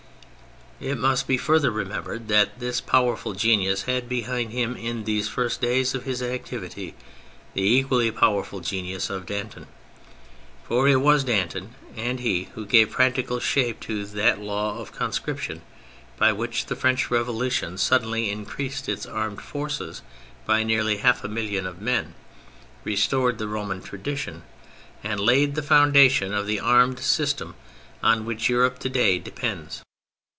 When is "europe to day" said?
28.49-29.19